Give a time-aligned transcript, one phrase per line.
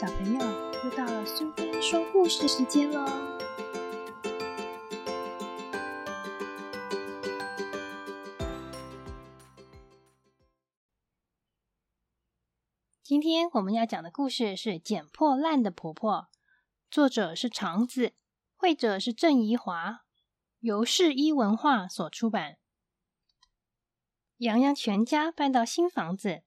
[0.00, 0.40] 小朋友，
[0.84, 3.04] 又到了苏菲说故事时间喽！
[13.02, 16.12] 今天我们要讲的故事是《捡破烂的婆婆》，
[16.88, 18.12] 作者是肠子，
[18.54, 20.04] 绘者是郑怡华，
[20.60, 22.58] 由世一文化所出版。
[24.36, 26.44] 洋洋全家搬到新房子，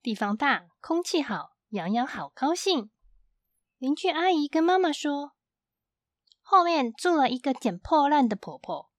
[0.00, 2.92] 地方大，空气好，洋洋好高兴。
[3.84, 5.34] 邻居阿姨跟妈妈说
[6.40, 8.90] ：“后面住了一个捡破烂的婆婆，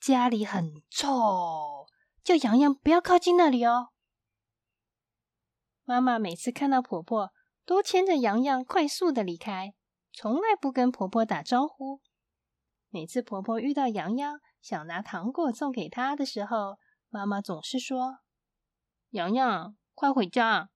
[0.00, 1.86] 家里很臭，
[2.24, 3.90] 叫洋洋不要靠近那里哦。”
[5.86, 7.30] 妈妈每次看到婆婆，
[7.64, 9.74] 都牵着洋洋快速的离开，
[10.12, 12.00] 从来不跟婆婆打招呼。
[12.88, 16.78] 每次婆婆遇到洋洋，想拿糖果送给她的时候，
[17.10, 18.18] 妈妈总是说
[19.10, 20.70] ：“洋洋，快回家。”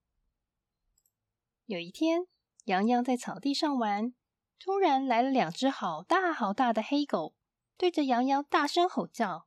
[1.66, 2.29] 有一天，
[2.66, 4.12] 洋洋在草地上玩，
[4.59, 7.37] 突然来了两只好大好大的黑狗，
[7.77, 9.46] 对着洋洋大声吼叫。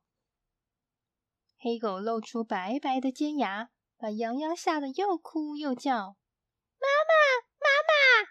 [1.58, 6.16] 黑狗露出白白的尖牙，把洋洋吓得又哭又叫
[6.80, 7.12] ：“妈妈，
[7.60, 8.30] 妈妈！”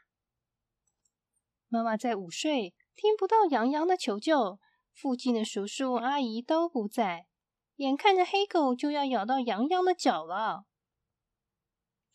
[1.70, 4.60] 妈妈在午睡，听不到洋洋的求救。
[4.92, 7.28] 附近的叔叔阿姨都不在。
[7.76, 10.66] 眼看着黑狗就要咬到洋洋的脚了，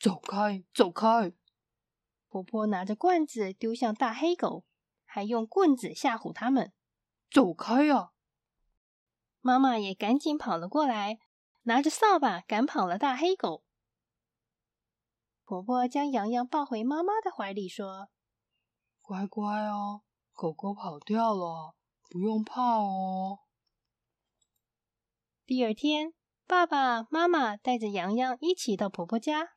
[0.00, 1.32] 走开，走开！
[2.34, 4.64] 婆婆拿着罐子丢向大黑狗，
[5.04, 6.72] 还用棍子吓唬他们
[7.30, 8.10] ：“走开呀！”
[9.40, 11.20] 妈妈也赶紧跑了过来，
[11.62, 13.62] 拿着扫把赶跑了大黑狗。
[15.44, 18.08] 婆婆将洋洋抱回妈妈的怀里，说
[19.00, 21.76] ：“乖乖哦，狗狗跑掉了，
[22.10, 23.38] 不用怕哦。”
[25.46, 26.14] 第二天，
[26.48, 29.53] 爸爸妈妈带着洋洋一起到婆婆家。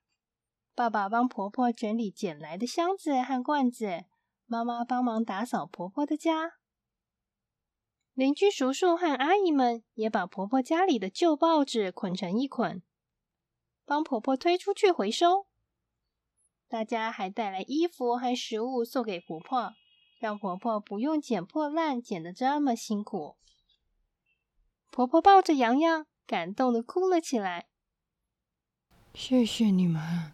[0.77, 4.05] 爸爸帮婆婆整理捡来的箱子和罐子，
[4.45, 6.57] 妈妈帮忙打扫婆婆的家。
[8.13, 12.83] 邻居叔叔和阿姨们也把婆婆家里的旧报纸捆成一捆，
[13.85, 15.47] 帮婆婆推出去回收。
[16.67, 19.73] 大家还带来衣服和食物送给婆婆，
[20.19, 23.37] 让婆婆不用捡破烂，捡得这么辛苦。
[24.91, 27.65] 婆婆抱着洋洋，感动的哭了起来。
[29.15, 30.33] 谢谢你们，